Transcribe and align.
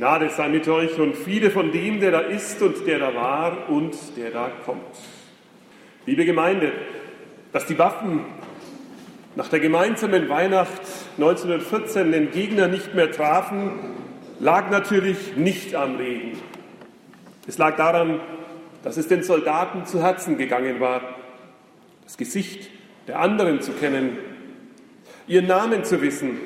Gnade 0.00 0.30
sei 0.30 0.48
mit 0.48 0.66
euch 0.66 0.98
und 0.98 1.14
Friede 1.14 1.50
von 1.50 1.72
dem, 1.72 2.00
der 2.00 2.10
da 2.10 2.20
ist 2.20 2.62
und 2.62 2.86
der 2.86 3.00
da 3.00 3.14
war 3.14 3.68
und 3.68 3.94
der 4.16 4.30
da 4.30 4.50
kommt. 4.64 4.96
Liebe 6.06 6.24
Gemeinde, 6.24 6.72
dass 7.52 7.66
die 7.66 7.78
Waffen 7.78 8.24
nach 9.36 9.48
der 9.48 9.60
gemeinsamen 9.60 10.30
Weihnacht 10.30 10.80
1914 11.18 12.12
den 12.12 12.30
Gegner 12.30 12.66
nicht 12.66 12.94
mehr 12.94 13.12
trafen, 13.12 13.72
lag 14.38 14.70
natürlich 14.70 15.36
nicht 15.36 15.74
am 15.74 15.96
Regen. 15.96 16.38
Es 17.46 17.58
lag 17.58 17.76
daran, 17.76 18.20
dass 18.82 18.96
es 18.96 19.06
den 19.06 19.22
Soldaten 19.22 19.84
zu 19.84 20.02
Herzen 20.02 20.38
gegangen 20.38 20.80
war, 20.80 21.02
das 22.04 22.16
Gesicht 22.16 22.70
der 23.06 23.20
anderen 23.20 23.60
zu 23.60 23.72
kennen, 23.72 24.16
ihren 25.26 25.46
Namen 25.46 25.84
zu 25.84 26.00
wissen, 26.00 26.38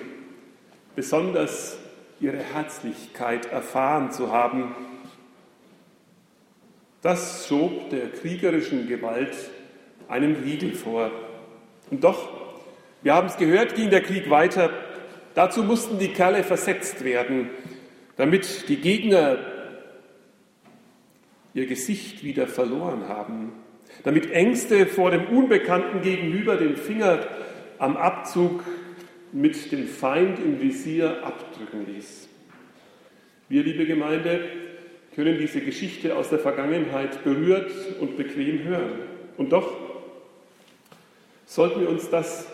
besonders 0.96 1.78
ihre 2.20 2.38
Herzlichkeit 2.38 3.46
erfahren 3.46 4.10
zu 4.12 4.32
haben. 4.32 4.74
Das 7.02 7.46
schob 7.46 7.90
der 7.90 8.10
kriegerischen 8.10 8.88
Gewalt 8.88 9.34
einen 10.08 10.36
Riegel 10.36 10.74
vor. 10.74 11.10
Und 11.90 12.02
doch, 12.02 12.30
wir 13.02 13.14
haben 13.14 13.26
es 13.26 13.36
gehört, 13.36 13.74
ging 13.74 13.90
der 13.90 14.02
Krieg 14.02 14.30
weiter. 14.30 14.70
Dazu 15.34 15.62
mussten 15.62 15.98
die 15.98 16.12
Kerle 16.12 16.44
versetzt 16.44 17.04
werden, 17.04 17.50
damit 18.16 18.68
die 18.68 18.76
Gegner 18.76 19.38
ihr 21.52 21.66
Gesicht 21.66 22.24
wieder 22.24 22.46
verloren 22.46 23.08
haben, 23.08 23.52
damit 24.02 24.30
Ängste 24.30 24.86
vor 24.86 25.10
dem 25.10 25.26
Unbekannten 25.26 26.02
gegenüber 26.02 26.56
den 26.56 26.76
Finger 26.76 27.20
am 27.78 27.96
Abzug 27.96 28.62
mit 29.34 29.72
dem 29.72 29.88
Feind 29.88 30.38
im 30.38 30.60
Visier 30.60 31.24
abdrücken 31.24 31.92
ließ. 31.92 32.28
Wir, 33.48 33.64
liebe 33.64 33.84
Gemeinde, 33.84 34.48
können 35.16 35.38
diese 35.38 35.60
Geschichte 35.60 36.16
aus 36.16 36.30
der 36.30 36.38
Vergangenheit 36.38 37.24
berührt 37.24 37.72
und 38.00 38.16
bequem 38.16 38.62
hören. 38.62 38.92
Und 39.36 39.52
doch 39.52 39.76
sollten 41.46 41.80
wir 41.80 41.88
uns 41.88 42.08
das, 42.10 42.46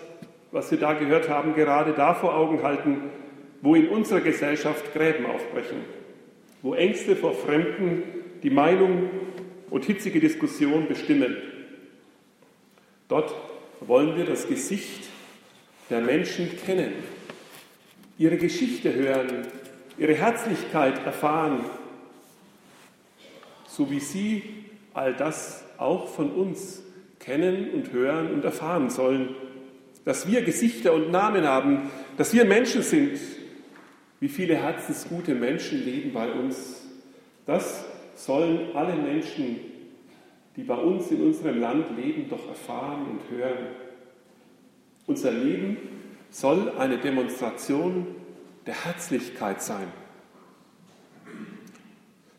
was 0.52 0.70
wir 0.70 0.78
da 0.78 0.94
gehört 0.94 1.28
haben, 1.28 1.54
gerade 1.54 1.92
da 1.92 2.14
vor 2.14 2.34
Augen 2.34 2.62
halten, 2.62 3.10
wo 3.60 3.74
in 3.74 3.88
unserer 3.88 4.20
Gesellschaft 4.20 4.94
Gräben 4.94 5.26
aufbrechen, 5.26 5.84
wo 6.62 6.72
Ängste 6.74 7.14
vor 7.14 7.34
Fremden 7.34 8.04
die 8.42 8.50
Meinung 8.50 9.10
und 9.68 9.84
hitzige 9.84 10.18
Diskussion 10.18 10.88
bestimmen. 10.88 11.36
Dort 13.08 13.34
wollen 13.80 14.16
wir 14.16 14.24
das 14.24 14.48
Gesicht 14.48 15.09
der 15.90 16.00
Menschen 16.00 16.56
kennen, 16.64 16.92
ihre 18.16 18.36
Geschichte 18.36 18.94
hören, 18.94 19.46
ihre 19.98 20.14
Herzlichkeit 20.14 21.04
erfahren, 21.04 21.64
so 23.66 23.90
wie 23.90 24.00
sie 24.00 24.42
all 24.94 25.14
das 25.14 25.64
auch 25.78 26.08
von 26.08 26.30
uns 26.30 26.82
kennen 27.18 27.70
und 27.70 27.92
hören 27.92 28.32
und 28.32 28.44
erfahren 28.44 28.90
sollen, 28.90 29.34
dass 30.04 30.26
wir 30.26 30.42
Gesichter 30.42 30.94
und 30.94 31.10
Namen 31.10 31.44
haben, 31.44 31.90
dass 32.16 32.32
wir 32.32 32.44
Menschen 32.44 32.82
sind. 32.82 33.18
Wie 34.18 34.28
viele 34.28 34.56
herzensgute 34.56 35.34
Menschen 35.34 35.84
leben 35.84 36.12
bei 36.12 36.30
uns. 36.30 36.86
Das 37.46 37.84
sollen 38.16 38.74
alle 38.74 38.94
Menschen, 38.96 39.60
die 40.56 40.62
bei 40.62 40.74
uns 40.74 41.10
in 41.10 41.22
unserem 41.22 41.60
Land 41.60 41.86
leben, 41.96 42.28
doch 42.28 42.46
erfahren 42.48 43.06
und 43.06 43.36
hören. 43.36 43.68
Unser 45.10 45.32
Leben 45.32 45.76
soll 46.30 46.70
eine 46.78 46.96
Demonstration 46.96 48.06
der 48.64 48.84
Herzlichkeit 48.84 49.60
sein. 49.60 49.88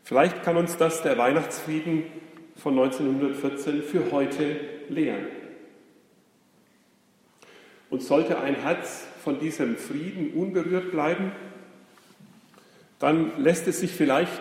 Vielleicht 0.02 0.42
kann 0.42 0.56
uns 0.56 0.78
das 0.78 1.02
der 1.02 1.18
Weihnachtsfrieden 1.18 2.04
von 2.56 2.72
1914 2.78 3.82
für 3.82 4.10
heute 4.10 4.58
lehren. 4.88 5.26
Und 7.90 8.02
sollte 8.02 8.40
ein 8.40 8.54
Herz 8.54 9.06
von 9.22 9.38
diesem 9.38 9.76
Frieden 9.76 10.32
unberührt 10.32 10.92
bleiben, 10.92 11.30
dann 12.98 13.32
lässt 13.36 13.68
es 13.68 13.80
sich 13.80 13.92
vielleicht 13.92 14.40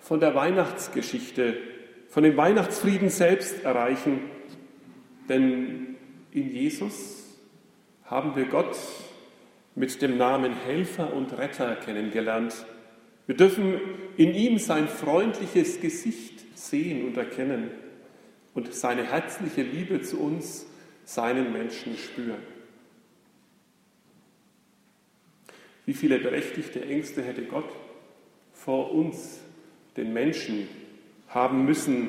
von 0.00 0.18
der 0.18 0.34
Weihnachtsgeschichte, 0.34 1.56
von 2.08 2.24
dem 2.24 2.36
Weihnachtsfrieden 2.36 3.08
selbst 3.08 3.62
erreichen. 3.62 4.18
Denn 5.28 5.94
in 6.32 6.50
Jesus 6.50 7.27
haben 8.10 8.34
wir 8.36 8.46
Gott 8.46 8.76
mit 9.74 10.00
dem 10.00 10.16
Namen 10.16 10.54
Helfer 10.54 11.12
und 11.12 11.36
Retter 11.36 11.76
kennengelernt. 11.76 12.66
Wir 13.26 13.36
dürfen 13.36 13.80
in 14.16 14.34
ihm 14.34 14.58
sein 14.58 14.88
freundliches 14.88 15.80
Gesicht 15.80 16.44
sehen 16.58 17.06
und 17.06 17.16
erkennen 17.16 17.70
und 18.54 18.74
seine 18.74 19.04
herzliche 19.04 19.62
Liebe 19.62 20.00
zu 20.00 20.20
uns, 20.20 20.66
seinen 21.04 21.52
Menschen 21.52 21.96
spüren. 21.96 22.42
Wie 25.84 25.94
viele 25.94 26.18
berechtigte 26.18 26.84
Ängste 26.84 27.22
hätte 27.22 27.42
Gott 27.42 27.70
vor 28.52 28.92
uns, 28.92 29.40
den 29.96 30.12
Menschen, 30.12 30.68
haben 31.28 31.64
müssen, 31.66 32.08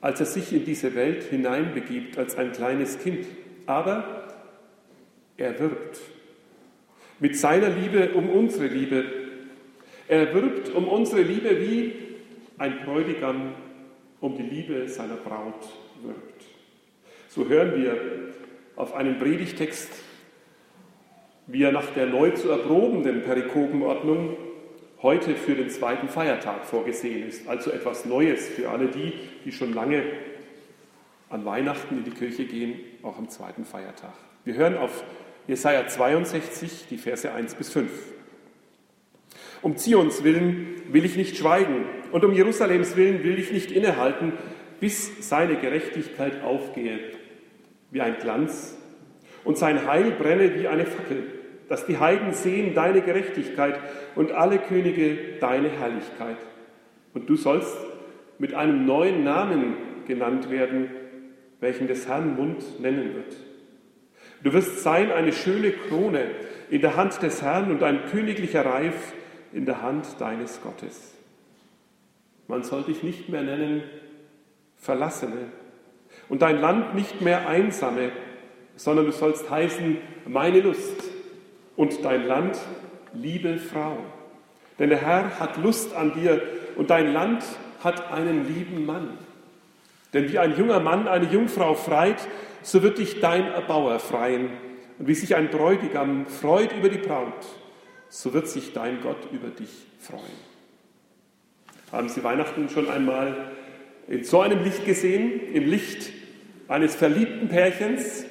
als 0.00 0.20
er 0.20 0.26
sich 0.26 0.52
in 0.52 0.64
diese 0.64 0.94
Welt 0.94 1.24
hineinbegibt 1.24 2.16
als 2.18 2.36
ein 2.36 2.52
kleines 2.52 2.98
Kind. 2.98 3.26
Aber 3.66 4.21
er 5.36 5.58
wirbt 5.58 6.00
mit 7.20 7.36
seiner 7.36 7.68
Liebe 7.68 8.10
um 8.14 8.28
unsere 8.28 8.66
Liebe. 8.66 9.04
Er 10.08 10.34
wirbt 10.34 10.74
um 10.74 10.88
unsere 10.88 11.22
Liebe, 11.22 11.60
wie 11.60 11.92
ein 12.58 12.84
Bräutigam 12.84 13.54
um 14.20 14.36
die 14.36 14.42
Liebe 14.42 14.88
seiner 14.88 15.16
Braut 15.16 15.68
wirbt. 16.02 16.44
So 17.28 17.48
hören 17.48 17.80
wir 17.80 17.96
auf 18.76 18.94
einen 18.94 19.18
Predigtext, 19.18 19.90
wie 21.46 21.62
er 21.62 21.72
nach 21.72 21.86
der 21.94 22.06
neu 22.06 22.30
zu 22.30 22.50
erprobenden 22.50 23.22
Perikopenordnung 23.22 24.36
heute 25.02 25.34
für 25.34 25.54
den 25.54 25.70
zweiten 25.70 26.08
Feiertag 26.08 26.64
vorgesehen 26.64 27.26
ist. 27.26 27.48
Also 27.48 27.70
etwas 27.70 28.04
Neues 28.04 28.48
für 28.48 28.70
alle 28.70 28.88
die, 28.88 29.12
die 29.44 29.52
schon 29.52 29.74
lange 29.74 30.02
an 31.28 31.44
Weihnachten 31.44 31.98
in 31.98 32.04
die 32.04 32.10
Kirche 32.10 32.44
gehen, 32.44 32.78
auch 33.02 33.18
am 33.18 33.28
zweiten 33.28 33.64
Feiertag. 33.64 34.12
Wir 34.44 34.54
hören 34.54 34.76
auf 34.76 35.02
Jesaja 35.48 35.86
62, 35.86 36.86
die 36.88 36.98
Verse 36.98 37.32
1 37.32 37.54
bis 37.56 37.72
5. 37.72 37.90
Um 39.60 39.76
Zions 39.76 40.24
willen 40.24 40.82
will 40.92 41.04
ich 41.04 41.16
nicht 41.16 41.36
schweigen 41.36 41.84
und 42.10 42.24
um 42.24 42.32
Jerusalems 42.32 42.96
willen 42.96 43.22
will 43.24 43.38
ich 43.38 43.52
nicht 43.52 43.70
innehalten, 43.70 44.32
bis 44.80 45.28
seine 45.28 45.56
Gerechtigkeit 45.56 46.42
aufgehe 46.42 46.98
wie 47.90 48.00
ein 48.00 48.16
Glanz 48.18 48.76
und 49.44 49.58
sein 49.58 49.86
Heil 49.86 50.12
brenne 50.12 50.58
wie 50.58 50.66
eine 50.66 50.86
Fackel, 50.86 51.24
dass 51.68 51.86
die 51.86 51.98
Heiden 51.98 52.32
sehen 52.32 52.74
deine 52.74 53.02
Gerechtigkeit 53.02 53.78
und 54.14 54.32
alle 54.32 54.58
Könige 54.58 55.38
deine 55.40 55.68
Herrlichkeit. 55.68 56.38
Und 57.14 57.28
du 57.28 57.36
sollst 57.36 57.76
mit 58.38 58.54
einem 58.54 58.86
neuen 58.86 59.24
Namen 59.24 59.74
genannt 60.06 60.50
werden, 60.50 60.90
welchen 61.60 61.86
des 61.86 62.08
Herrn 62.08 62.34
Mund 62.36 62.80
nennen 62.80 63.14
wird. 63.14 63.36
Du 64.42 64.52
wirst 64.52 64.82
sein 64.82 65.12
eine 65.12 65.32
schöne 65.32 65.70
Krone 65.70 66.26
in 66.70 66.80
der 66.80 66.96
Hand 66.96 67.22
des 67.22 67.42
Herrn 67.42 67.70
und 67.70 67.82
ein 67.82 68.06
königlicher 68.10 68.64
Reif 68.64 69.12
in 69.52 69.66
der 69.66 69.82
Hand 69.82 70.06
deines 70.18 70.60
Gottes. 70.62 71.14
Man 72.48 72.64
soll 72.64 72.82
dich 72.82 73.02
nicht 73.02 73.28
mehr 73.28 73.42
nennen 73.42 73.82
Verlassene 74.76 75.46
und 76.28 76.42
dein 76.42 76.60
Land 76.60 76.94
nicht 76.94 77.20
mehr 77.20 77.48
Einsame, 77.48 78.10
sondern 78.74 79.06
du 79.06 79.12
sollst 79.12 79.48
heißen 79.48 79.98
meine 80.26 80.60
Lust 80.60 81.04
und 81.76 82.04
dein 82.04 82.26
Land 82.26 82.58
liebe 83.12 83.58
Frau. 83.58 83.98
Denn 84.78 84.88
der 84.88 84.98
Herr 84.98 85.38
hat 85.38 85.56
Lust 85.58 85.94
an 85.94 86.14
dir 86.14 86.42
und 86.76 86.90
dein 86.90 87.12
Land 87.12 87.44
hat 87.84 88.12
einen 88.12 88.46
lieben 88.46 88.86
Mann. 88.86 89.18
Denn 90.12 90.30
wie 90.30 90.38
ein 90.38 90.56
junger 90.56 90.80
Mann 90.80 91.06
eine 91.06 91.26
Jungfrau 91.26 91.74
freit, 91.74 92.26
so 92.62 92.82
wird 92.82 92.98
dich 92.98 93.20
dein 93.20 93.46
Erbauer 93.46 93.98
freien. 93.98 94.50
Und 94.98 95.08
wie 95.08 95.14
sich 95.14 95.34
ein 95.34 95.50
Bräutigam 95.50 96.26
freut 96.26 96.72
über 96.76 96.88
die 96.88 96.98
Braut, 96.98 97.46
so 98.08 98.32
wird 98.32 98.48
sich 98.48 98.72
dein 98.72 99.00
Gott 99.00 99.32
über 99.32 99.48
dich 99.48 99.70
freuen. 99.98 100.52
Haben 101.90 102.08
Sie 102.08 102.22
Weihnachten 102.22 102.68
schon 102.68 102.88
einmal 102.88 103.52
in 104.08 104.24
so 104.24 104.40
einem 104.40 104.62
Licht 104.62 104.84
gesehen? 104.84 105.52
Im 105.52 105.66
Licht 105.66 106.10
eines 106.68 106.94
verliebten 106.94 107.48
Pärchens? 107.48 108.24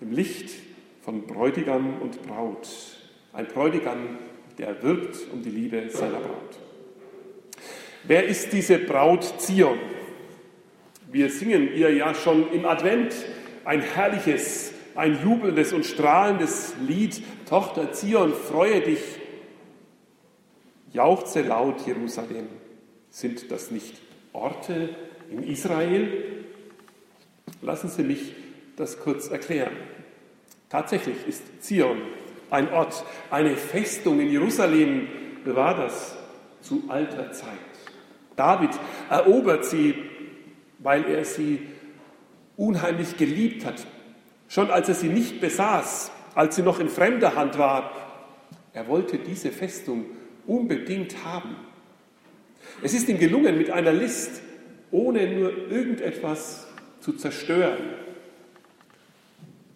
Im 0.00 0.12
Licht 0.12 0.50
von 1.02 1.26
Bräutigam 1.26 2.00
und 2.00 2.22
Braut. 2.26 2.68
Ein 3.32 3.46
Bräutigam, 3.46 4.18
der 4.58 4.82
wirbt 4.82 5.16
um 5.32 5.42
die 5.42 5.50
Liebe 5.50 5.88
seiner 5.90 6.18
Braut. 6.18 6.58
Wer 8.04 8.26
ist 8.26 8.52
diese 8.52 8.78
Braut 8.78 9.40
Zion? 9.40 9.78
Wir 11.14 11.30
singen 11.30 11.72
ihr 11.72 11.94
ja 11.94 12.12
schon 12.12 12.50
im 12.50 12.66
Advent 12.66 13.14
ein 13.64 13.80
herrliches, 13.80 14.72
ein 14.96 15.22
jubelndes 15.22 15.72
und 15.72 15.86
strahlendes 15.86 16.74
Lied. 16.84 17.22
Tochter 17.48 17.92
Zion, 17.92 18.32
freue 18.34 18.80
dich. 18.80 18.98
Jauchze 20.92 21.42
laut 21.42 21.86
Jerusalem. 21.86 22.48
Sind 23.10 23.52
das 23.52 23.70
nicht 23.70 23.94
Orte 24.32 24.88
in 25.30 25.44
Israel? 25.44 26.46
Lassen 27.62 27.90
Sie 27.90 28.02
mich 28.02 28.34
das 28.74 28.98
kurz 28.98 29.28
erklären. 29.28 29.76
Tatsächlich 30.68 31.28
ist 31.28 31.62
Zion 31.62 31.98
ein 32.50 32.72
Ort, 32.72 33.04
eine 33.30 33.56
Festung 33.56 34.18
in 34.18 34.32
Jerusalem 34.32 35.06
war 35.44 35.76
das 35.76 36.16
zu 36.60 36.82
alter 36.88 37.30
Zeit. 37.30 37.52
David 38.34 38.70
erobert 39.08 39.64
sie, 39.64 39.94
weil 40.84 41.06
er 41.06 41.24
sie 41.24 41.66
unheimlich 42.56 43.16
geliebt 43.16 43.64
hat. 43.64 43.84
Schon 44.46 44.70
als 44.70 44.88
er 44.88 44.94
sie 44.94 45.08
nicht 45.08 45.40
besaß, 45.40 46.12
als 46.36 46.54
sie 46.54 46.62
noch 46.62 46.78
in 46.78 46.88
fremder 46.88 47.34
Hand 47.34 47.58
war, 47.58 47.90
er 48.72 48.86
wollte 48.86 49.18
diese 49.18 49.50
Festung 49.50 50.04
unbedingt 50.46 51.24
haben. 51.24 51.56
Es 52.82 52.92
ist 52.92 53.08
ihm 53.08 53.18
gelungen, 53.18 53.56
mit 53.56 53.70
einer 53.70 53.92
List, 53.92 54.42
ohne 54.90 55.26
nur 55.26 55.70
irgendetwas 55.70 56.66
zu 57.00 57.14
zerstören, 57.14 57.94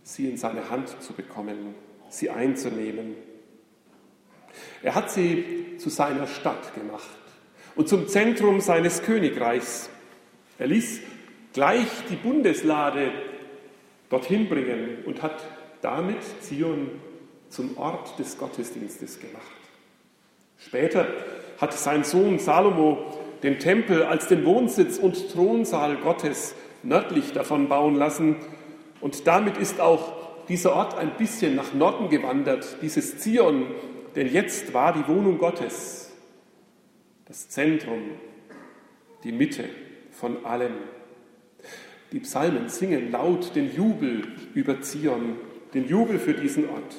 sie 0.03 0.29
in 0.29 0.37
seine 0.37 0.69
Hand 0.69 1.01
zu 1.01 1.15
bekommen, 1.15 1.75
sie 2.11 2.29
einzunehmen. 2.29 3.15
Er 4.83 4.95
hat 4.95 5.11
sie 5.11 5.77
zu 5.79 5.89
seiner 5.89 6.27
Stadt 6.27 6.75
gemacht 6.75 7.09
und 7.77 7.89
zum 7.89 8.09
Zentrum 8.09 8.61
seines 8.61 9.03
Königreichs. 9.03 9.89
Er 10.59 10.67
ließ 10.67 11.01
gleich 11.53 11.89
die 12.11 12.17
Bundeslade 12.17 13.13
dorthin 14.11 14.49
bringen 14.49 15.05
und 15.07 15.23
hat 15.23 15.45
damit 15.83 16.19
Zion 16.41 16.91
zum 17.49 17.79
Ort 17.79 18.19
des 18.19 18.39
Gottesdienstes 18.39 19.21
gemacht. 19.21 19.43
Später 20.59 21.07
hat 21.61 21.73
sein 21.73 22.05
Sohn 22.05 22.39
Salomo 22.39 22.99
den 23.43 23.59
Tempel 23.61 24.03
als 24.03 24.27
den 24.27 24.45
Wohnsitz 24.45 24.99
und 24.99 25.33
Thronsaal 25.33 25.97
Gottes 25.97 26.55
nördlich 26.83 27.33
davon 27.33 27.69
bauen 27.69 27.95
lassen. 27.95 28.37
Und 29.01 29.27
damit 29.29 29.57
ist 29.59 29.81
auch 29.81 30.47
dieser 30.49 30.75
Ort 30.75 30.99
ein 30.99 31.17
bisschen 31.17 31.55
nach 31.55 31.73
Norden 31.73 32.09
gewandert, 32.09 32.79
dieses 32.83 33.19
Zion, 33.19 33.67
denn 34.17 34.33
jetzt 34.33 34.75
war 34.75 34.93
die 34.93 35.07
Wohnung 35.07 35.39
Gottes 35.39 36.13
das 37.27 37.49
Zentrum, 37.49 38.03
die 39.23 39.33
Mitte 39.33 39.65
von 40.19 40.45
allem. 40.45 40.75
Die 42.13 42.21
Psalmen 42.21 42.69
singen 42.69 43.13
laut 43.13 43.55
den 43.55 43.75
Jubel 43.75 44.23
über 44.55 44.81
Zion, 44.81 45.37
den 45.75 45.87
Jubel 45.87 46.19
für 46.19 46.35
diesen 46.35 46.69
Ort. 46.69 46.97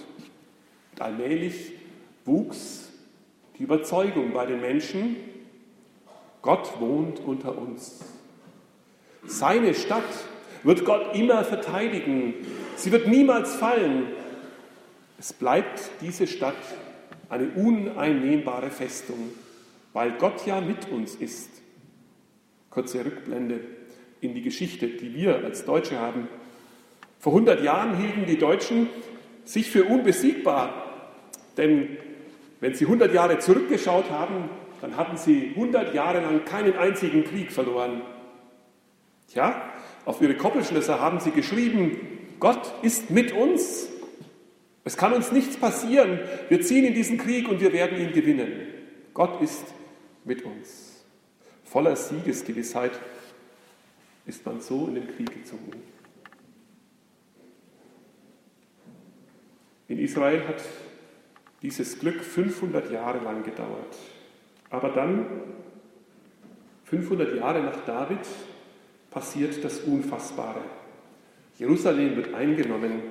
Und 0.91 1.01
allmählich 1.01 1.73
wuchs 2.25 2.89
die 3.57 3.63
Überzeugung 3.63 4.31
bei 4.31 4.45
den 4.45 4.61
Menschen, 4.61 5.17
Gott 6.41 6.79
wohnt 6.79 7.19
unter 7.19 7.57
uns. 7.57 7.99
Seine 9.25 9.73
Stadt 9.73 10.03
wird 10.63 10.85
Gott 10.85 11.15
immer 11.15 11.43
verteidigen. 11.43 12.33
Sie 12.77 12.91
wird 12.91 13.07
niemals 13.07 13.55
fallen. 13.55 14.07
Es 15.17 15.33
bleibt 15.33 15.81
diese 16.01 16.27
Stadt 16.27 16.55
eine 17.27 17.49
uneinnehmbare 17.49 18.69
Festung, 18.69 19.31
weil 19.91 20.11
Gott 20.13 20.45
ja 20.45 20.61
mit 20.61 20.89
uns 20.89 21.15
ist. 21.15 21.49
Kurze 22.69 23.03
Rückblende 23.03 23.59
in 24.21 24.33
die 24.33 24.41
Geschichte, 24.41 24.87
die 24.87 25.13
wir 25.13 25.43
als 25.43 25.65
Deutsche 25.65 25.99
haben. 25.99 26.27
Vor 27.19 27.33
100 27.33 27.63
Jahren 27.63 27.97
hielten 27.97 28.25
die 28.25 28.37
Deutschen 28.37 28.87
sich 29.45 29.69
für 29.71 29.85
unbesiegbar, 29.85 31.07
denn 31.57 31.97
wenn 32.59 32.75
sie 32.75 32.85
100 32.85 33.13
Jahre 33.13 33.39
zurückgeschaut 33.39 34.09
haben, 34.09 34.49
dann 34.81 34.95
hatten 34.95 35.17
sie 35.17 35.51
100 35.55 35.93
Jahre 35.93 36.21
lang 36.21 36.45
keinen 36.45 36.77
einzigen 36.77 37.23
Krieg 37.23 37.51
verloren. 37.51 38.01
Tja, 39.27 39.61
auf 40.05 40.21
ihre 40.21 40.35
Koppelschlösser 40.35 40.99
haben 40.99 41.19
sie 41.19 41.31
geschrieben, 41.31 41.97
Gott 42.39 42.73
ist 42.81 43.09
mit 43.09 43.31
uns. 43.31 43.89
Es 44.83 44.97
kann 44.97 45.13
uns 45.13 45.31
nichts 45.31 45.57
passieren. 45.57 46.19
Wir 46.47 46.61
ziehen 46.61 46.85
in 46.85 46.93
diesen 46.93 47.17
Krieg 47.17 47.49
und 47.49 47.59
wir 47.59 47.73
werden 47.73 47.99
ihn 47.99 48.13
gewinnen. 48.13 48.67
Gott 49.13 49.41
ist 49.41 49.65
mit 50.23 50.43
uns. 50.43 50.98
Voller 51.69 51.95
Siegesgewissheit 51.95 52.93
ist 54.25 54.43
man 54.43 54.59
so 54.59 54.87
in 54.87 54.95
den 54.95 55.07
Krieg 55.15 55.31
gezogen. 55.31 55.83
In 59.87 59.99
Israel 59.99 60.47
hat 60.47 60.63
dieses 61.61 61.99
Glück 61.99 62.23
500 62.23 62.91
Jahre 62.91 63.23
lang 63.23 63.43
gedauert. 63.43 63.95
Aber 64.71 64.89
dann, 64.89 65.27
500 66.85 67.35
Jahre 67.35 67.61
nach 67.61 67.85
David, 67.85 68.25
passiert 69.11 69.63
das 69.63 69.81
Unfassbare. 69.81 70.61
Jerusalem 71.59 72.15
wird 72.15 72.33
eingenommen. 72.33 73.01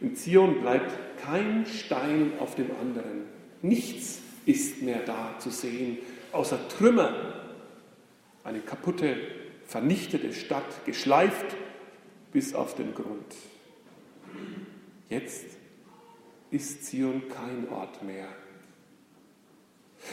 In 0.00 0.14
Zion 0.14 0.60
bleibt 0.60 0.92
kein 1.24 1.66
Stein 1.66 2.34
auf 2.38 2.54
dem 2.54 2.70
anderen. 2.80 3.24
Nichts 3.62 4.20
ist 4.46 4.80
mehr 4.80 5.00
da 5.04 5.34
zu 5.40 5.50
sehen, 5.50 5.98
außer 6.30 6.68
Trümmer. 6.68 7.39
Eine 8.50 8.58
kaputte, 8.58 9.16
vernichtete 9.64 10.32
Stadt, 10.32 10.84
geschleift 10.84 11.54
bis 12.32 12.52
auf 12.52 12.74
den 12.74 12.94
Grund. 12.94 13.36
Jetzt 15.08 15.46
ist 16.50 16.84
Zion 16.84 17.28
kein 17.28 17.68
Ort 17.68 18.02
mehr. 18.02 18.26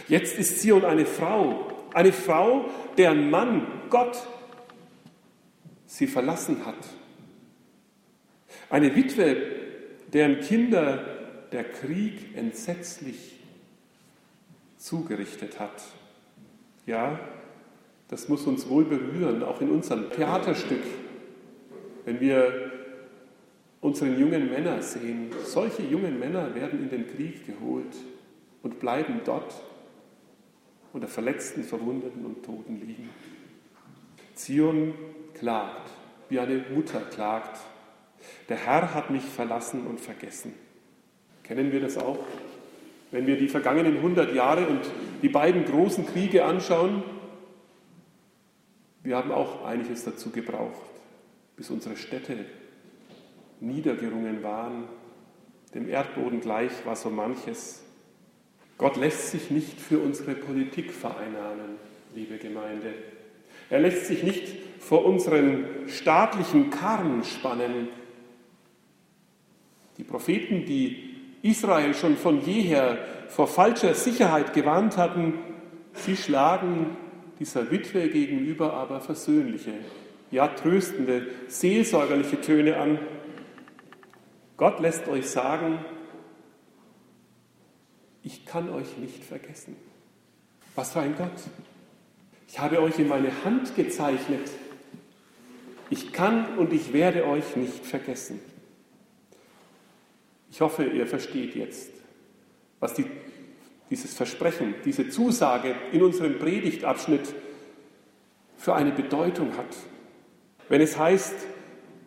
Jetzt 0.08 0.38
ist 0.38 0.62
Zion 0.62 0.86
eine 0.86 1.08
Frau, 1.08 1.90
eine 1.96 2.14
Frau, 2.14 2.70
deren 2.96 3.32
Mann 3.32 3.66
Gott 3.90 4.22
sie 5.88 6.06
verlassen 6.06 6.64
hat. 6.64 6.88
Eine 8.70 8.96
Witwe, 8.96 9.36
deren 10.14 10.42
Kinder 10.42 11.48
der 11.52 11.64
Krieg 11.64 12.36
entsetzlich 12.36 13.40
zugerichtet 14.78 15.60
hat. 15.60 15.82
Ja, 16.86 17.20
das 18.10 18.30
muss 18.30 18.46
uns 18.46 18.70
wohl 18.70 18.86
berühren, 18.86 19.44
auch 19.44 19.62
in 19.62 19.70
unserem 19.70 20.10
Theaterstück, 20.10 20.84
wenn 22.06 22.20
wir 22.20 22.72
unseren 23.82 24.18
jungen 24.20 24.50
Männer 24.50 24.82
sehen. 24.82 25.32
Solche 25.44 25.84
jungen 25.84 26.20
Männer 26.20 26.56
werden 26.56 26.82
in 26.84 26.90
den 26.90 27.08
Krieg 27.08 27.46
geholt 27.46 27.96
und 28.64 28.80
bleiben 28.80 29.22
dort 29.26 29.54
unter 30.94 31.08
Verletzten, 31.08 31.64
Verwundeten 31.64 32.26
und 32.26 32.44
Toten 32.44 32.80
liegen. 32.80 33.10
Zion 34.36 34.94
klagt, 35.34 35.90
wie 36.30 36.40
eine 36.40 36.64
Mutter 36.74 37.02
klagt. 37.02 37.60
Der 38.50 38.58
Herr 38.58 38.94
hat 38.94 39.10
mich 39.10 39.24
verlassen 39.24 39.86
und 39.86 40.00
vergessen. 40.00 40.54
Kennen 41.44 41.72
wir 41.72 41.82
das 41.82 41.98
auch? 41.98 42.20
Wenn 43.12 43.28
wir 43.28 43.38
die 43.38 43.48
vergangenen 43.48 43.98
100 43.98 44.34
Jahre 44.34 44.68
und 44.68 44.82
die 45.22 45.30
beiden 45.30 45.66
großen 45.66 46.06
Kriege 46.06 46.46
anschauen, 46.46 47.04
wir 49.08 49.16
haben 49.16 49.32
auch 49.32 49.64
einiges 49.64 50.04
dazu 50.04 50.32
gebraucht, 50.32 50.82
bis 51.56 51.70
unsere 51.70 51.96
Städte 51.96 52.44
niedergerungen 53.62 54.44
waren. 54.44 54.84
Dem 55.74 55.88
Erdboden 55.88 56.42
gleich 56.42 56.74
war 56.86 56.98
so 56.98 57.10
manches. 57.10 57.82
Gott 58.78 58.98
lässt 58.98 59.32
sich 59.32 59.50
nicht 59.50 59.80
für 59.80 60.00
unsere 60.00 60.36
Politik 60.36 60.92
vereinnahmen, 60.92 61.78
liebe 62.16 62.38
Gemeinde. 62.38 62.94
Er 63.70 63.80
lässt 63.80 64.08
sich 64.08 64.24
nicht 64.24 64.58
vor 64.82 65.06
unseren 65.06 65.88
staatlichen 65.88 66.70
Karren 66.70 67.24
spannen. 67.24 67.88
Die 69.98 70.04
Propheten, 70.04 70.66
die 70.66 71.16
Israel 71.44 71.94
schon 71.94 72.18
von 72.18 72.42
jeher 72.42 72.98
vor 73.30 73.48
falscher 73.48 73.94
Sicherheit 73.94 74.54
gewarnt 74.54 74.98
hatten, 74.98 75.36
sie 75.94 76.18
schlagen 76.18 76.98
dieser 77.40 77.70
Witwe 77.72 78.10
gegenüber 78.10 78.74
aber 78.74 79.02
versöhnliche, 79.02 79.74
ja 80.32 80.48
tröstende, 80.48 81.28
seelsorgerliche 81.48 82.42
Töne 82.42 82.78
an. 82.78 83.00
Gott 84.58 84.80
lässt 84.80 85.08
euch 85.08 85.30
sagen, 85.30 85.80
ich 88.24 88.46
kann 88.46 88.70
euch 88.70 88.98
nicht 88.98 89.24
vergessen. 89.24 89.76
Was 90.76 90.94
für 90.94 91.00
ein 91.00 91.16
Gott. 91.16 91.32
Ich 92.48 92.60
habe 92.60 92.82
euch 92.82 93.00
in 93.00 93.08
meine 93.08 93.32
Hand 93.44 93.76
gezeichnet. 93.76 94.50
Ich 95.90 96.12
kann 96.12 96.58
und 96.58 96.74
ich 96.74 96.92
werde 96.94 97.26
euch 97.26 97.56
nicht 97.56 97.86
vergessen. 97.86 98.40
Ich 100.52 100.62
hoffe, 100.62 100.86
ihr 100.86 101.08
versteht 101.08 101.56
jetzt, 101.56 101.92
was 102.80 102.94
die, 102.94 103.06
dieses 103.90 104.14
Versprechen, 104.14 104.76
diese 104.86 105.10
Zusage 105.10 105.76
in 105.92 106.04
unserem 106.04 106.40
Predigtabschnitt 106.40 107.34
für 108.58 108.76
eine 108.76 108.92
Bedeutung 108.92 109.56
hat. 109.58 109.78
Wenn 110.70 110.82
es 110.82 110.98
heißt, 110.98 111.36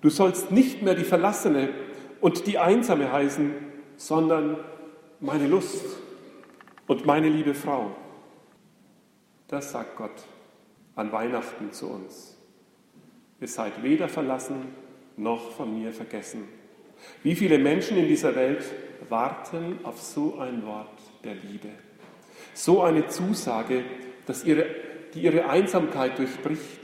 du 0.01 0.11
sollst 0.11 0.51
nicht 0.51 0.83
mehr 0.83 0.95
die 0.95 1.05
Verlassene 1.05 1.71
und 2.21 2.47
die 2.47 2.59
Einsame 2.59 3.11
heißen, 3.11 3.55
sondern 3.97 4.59
meine 5.21 5.47
Lust 5.47 5.85
und 6.87 7.07
meine 7.07 7.29
liebe 7.29 7.55
Frau. 7.55 7.95
Das 9.49 9.73
sagt 9.73 9.97
Gott 9.97 10.25
an 10.97 11.13
Weihnachten 11.13 11.73
zu 11.73 11.89
uns. 11.89 12.37
Ihr 13.41 13.49
seid 13.49 13.83
weder 13.83 14.09
verlassen 14.09 14.75
noch 15.17 15.53
von 15.53 15.79
mir 15.79 15.93
vergessen. 15.93 16.60
Wie 17.23 17.35
viele 17.35 17.59
Menschen 17.59 17.97
in 17.97 18.09
dieser 18.09 18.35
Welt 18.35 18.65
warten 19.09 19.81
auf 19.83 20.01
so 20.01 20.39
ein 20.39 20.65
Wort 20.65 20.99
der 21.25 21.35
Liebe, 21.35 21.69
so 22.55 22.83
eine 22.83 23.07
Zusage, 23.09 23.85
dass 24.27 24.45
ihre, 24.45 24.67
die 25.15 25.23
ihre 25.23 25.49
Einsamkeit 25.49 26.19
durchbricht, 26.19 26.81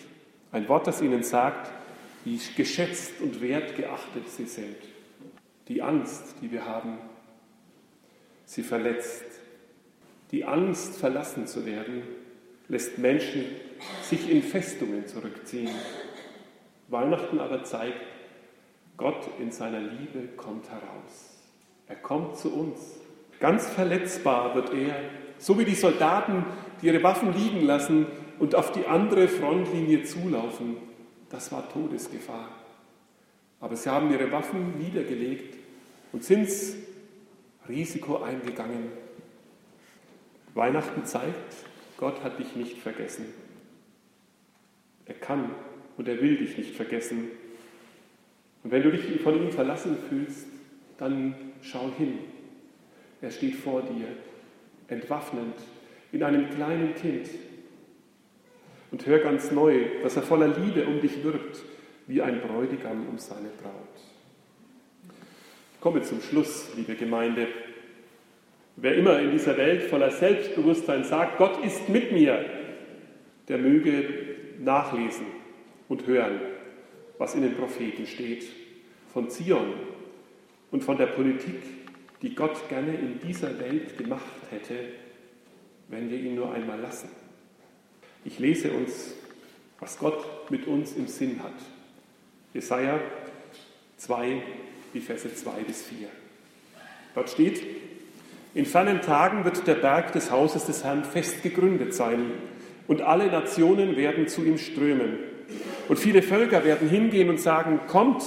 ein 0.52 0.68
Wort, 0.68 0.86
das 0.86 1.02
ihnen 1.02 1.22
sagt, 1.22 1.70
wie 2.24 2.40
geschätzt 2.56 3.20
und 3.20 3.40
wertgeachtet 3.40 4.28
sie 4.28 4.46
sind. 4.46 4.76
Die 5.68 5.82
Angst, 5.82 6.36
die 6.42 6.50
wir 6.50 6.64
haben, 6.64 6.98
sie 8.44 8.62
verletzt. 8.62 9.24
Die 10.32 10.44
Angst, 10.44 10.96
verlassen 10.96 11.46
zu 11.46 11.66
werden, 11.66 12.02
lässt 12.68 12.98
Menschen 12.98 13.44
sich 14.02 14.28
in 14.28 14.42
Festungen 14.42 15.06
zurückziehen. 15.06 15.70
Weihnachten 16.88 17.38
aber 17.38 17.64
zeigt, 17.64 18.00
Gott 18.96 19.28
in 19.38 19.50
seiner 19.50 19.80
Liebe 19.80 20.28
kommt 20.36 20.70
heraus. 20.70 21.42
Er 21.86 21.96
kommt 21.96 22.36
zu 22.36 22.52
uns. 22.52 22.96
Ganz 23.38 23.68
verletzbar 23.68 24.54
wird 24.54 24.72
er, 24.72 24.96
so 25.38 25.58
wie 25.58 25.64
die 25.64 25.74
Soldaten, 25.74 26.44
die 26.80 26.86
ihre 26.86 27.02
Waffen 27.02 27.32
liegen 27.34 27.66
lassen 27.66 28.06
und 28.38 28.54
auf 28.54 28.72
die 28.72 28.86
andere 28.86 29.28
Frontlinie 29.28 30.04
zulaufen. 30.04 30.76
Das 31.28 31.52
war 31.52 31.68
Todesgefahr. 31.68 32.48
Aber 33.60 33.76
sie 33.76 33.90
haben 33.90 34.10
ihre 34.10 34.30
Waffen 34.32 34.78
niedergelegt 34.78 35.56
und 36.12 36.24
sind 36.24 36.48
Risiko 37.68 38.22
eingegangen. 38.22 38.90
Weihnachten 40.54 41.04
zeigt, 41.04 41.54
Gott 41.98 42.22
hat 42.22 42.38
dich 42.38 42.56
nicht 42.56 42.78
vergessen. 42.78 43.26
Er 45.04 45.14
kann 45.14 45.50
und 45.96 46.08
er 46.08 46.20
will 46.20 46.36
dich 46.36 46.56
nicht 46.56 46.74
vergessen. 46.74 47.30
Und 48.66 48.72
wenn 48.72 48.82
du 48.82 48.90
dich 48.90 49.20
von 49.20 49.36
ihm 49.36 49.52
verlassen 49.52 49.96
fühlst, 50.08 50.48
dann 50.98 51.36
schau 51.62 51.88
hin. 51.96 52.18
Er 53.22 53.30
steht 53.30 53.54
vor 53.54 53.82
dir, 53.82 54.08
entwaffnend, 54.88 55.54
in 56.10 56.24
einem 56.24 56.50
kleinen 56.50 56.92
Kind. 56.96 57.28
Und 58.90 59.06
hör 59.06 59.20
ganz 59.20 59.52
neu, 59.52 59.84
dass 60.02 60.16
er 60.16 60.22
voller 60.22 60.48
Liebe 60.48 60.84
um 60.84 61.00
dich 61.00 61.22
wirbt, 61.22 61.62
wie 62.08 62.20
ein 62.20 62.40
Bräutigam 62.40 63.06
um 63.08 63.18
seine 63.18 63.50
Braut. 63.62 64.00
Ich 65.74 65.80
komme 65.80 66.02
zum 66.02 66.20
Schluss, 66.20 66.70
liebe 66.74 66.96
Gemeinde. 66.96 67.46
Wer 68.74 68.96
immer 68.96 69.20
in 69.20 69.30
dieser 69.30 69.56
Welt 69.56 69.84
voller 69.84 70.10
Selbstbewusstsein 70.10 71.04
sagt, 71.04 71.38
Gott 71.38 71.64
ist 71.64 71.88
mit 71.88 72.10
mir, 72.10 72.44
der 73.46 73.58
möge 73.58 74.08
nachlesen 74.58 75.26
und 75.88 76.08
hören, 76.08 76.40
was 77.18 77.34
in 77.34 77.42
den 77.42 77.56
Propheten 77.56 78.06
steht, 78.06 78.44
von 79.12 79.30
Zion 79.30 79.74
und 80.70 80.84
von 80.84 80.96
der 80.96 81.06
Politik, 81.06 81.62
die 82.22 82.34
Gott 82.34 82.68
gerne 82.68 82.94
in 82.94 83.20
dieser 83.20 83.58
Welt 83.58 83.96
gemacht 83.96 84.22
hätte, 84.50 84.74
wenn 85.88 86.10
wir 86.10 86.18
ihn 86.18 86.34
nur 86.34 86.52
einmal 86.52 86.80
lassen. 86.80 87.08
Ich 88.24 88.38
lese 88.38 88.72
uns, 88.72 89.14
was 89.78 89.98
Gott 89.98 90.50
mit 90.50 90.66
uns 90.66 90.94
im 90.94 91.06
Sinn 91.06 91.42
hat. 91.42 91.54
Jesaja 92.54 93.00
2, 93.98 94.42
die 94.94 95.00
Verse 95.00 95.32
2 95.32 95.50
bis 95.62 95.82
4. 95.82 96.08
Dort 97.14 97.30
steht, 97.30 97.62
in 98.54 98.66
fernen 98.66 99.02
Tagen 99.02 99.44
wird 99.44 99.66
der 99.66 99.74
Berg 99.74 100.12
des 100.12 100.30
Hauses 100.30 100.64
des 100.64 100.82
Herrn 100.82 101.04
fest 101.04 101.42
gegründet 101.42 101.94
sein 101.94 102.30
und 102.88 103.02
alle 103.02 103.26
Nationen 103.26 103.96
werden 103.96 104.28
zu 104.28 104.44
ihm 104.44 104.58
strömen. 104.58 105.18
Und 105.88 105.98
viele 105.98 106.22
Völker 106.22 106.64
werden 106.64 106.88
hingehen 106.88 107.28
und 107.28 107.40
sagen, 107.40 107.80
kommt 107.86 108.22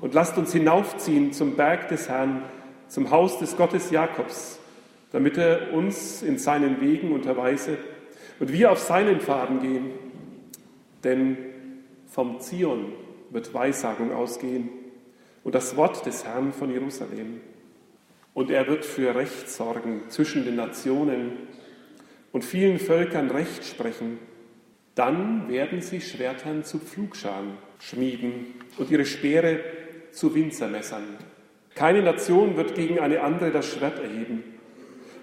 und 0.00 0.14
lasst 0.14 0.36
uns 0.38 0.52
hinaufziehen 0.52 1.32
zum 1.32 1.56
Berg 1.56 1.88
des 1.88 2.08
Herrn, 2.08 2.42
zum 2.88 3.10
Haus 3.10 3.38
des 3.38 3.56
Gottes 3.56 3.90
Jakobs, 3.90 4.58
damit 5.12 5.38
er 5.38 5.72
uns 5.72 6.22
in 6.22 6.38
seinen 6.38 6.80
Wegen 6.80 7.12
unterweise 7.12 7.78
und 8.38 8.52
wir 8.52 8.72
auf 8.72 8.78
seinen 8.78 9.20
Pfaden 9.20 9.60
gehen. 9.60 9.90
Denn 11.04 11.38
vom 12.06 12.40
Zion 12.40 12.92
wird 13.30 13.52
Weissagung 13.54 14.12
ausgehen 14.12 14.68
und 15.44 15.54
das 15.54 15.76
Wort 15.76 16.04
des 16.06 16.24
Herrn 16.24 16.52
von 16.52 16.70
Jerusalem. 16.70 17.40
Und 18.34 18.50
er 18.50 18.66
wird 18.66 18.84
für 18.84 19.14
Recht 19.14 19.48
sorgen 19.48 20.02
zwischen 20.08 20.44
den 20.44 20.56
Nationen 20.56 21.32
und 22.32 22.44
vielen 22.44 22.78
Völkern 22.78 23.30
Recht 23.30 23.64
sprechen. 23.64 24.18
Dann 24.96 25.48
werden 25.50 25.82
sie 25.82 26.00
Schwertern 26.00 26.64
zu 26.64 26.78
Pflugscharen 26.78 27.58
schmieden 27.78 28.54
und 28.78 28.90
ihre 28.90 29.04
Speere 29.04 29.60
zu 30.10 30.34
Winzermessern. 30.34 31.04
Keine 31.74 32.00
Nation 32.00 32.56
wird 32.56 32.74
gegen 32.74 32.98
eine 32.98 33.20
andere 33.20 33.50
das 33.50 33.70
Schwert 33.70 33.98
erheben. 33.98 34.42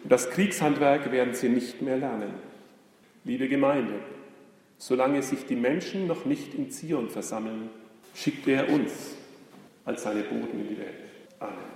Und 0.04 0.12
das 0.12 0.30
Kriegshandwerk 0.30 1.12
werden 1.12 1.34
sie 1.34 1.50
nicht 1.50 1.82
mehr 1.82 1.98
lernen. 1.98 2.36
Liebe 3.24 3.48
Gemeinde, 3.48 3.96
solange 4.78 5.24
sich 5.24 5.48
die 5.48 5.56
Menschen 5.56 6.06
noch 6.06 6.26
nicht 6.26 6.54
in 6.54 6.70
Zion 6.70 7.10
versammeln, 7.10 7.70
schickt 8.14 8.48
er 8.48 8.70
uns 8.70 9.16
als 9.86 10.04
seine 10.04 10.22
Boten 10.22 10.60
in 10.60 10.70
die 10.70 10.78
Welt. 10.78 11.10
Amen. 11.40 11.73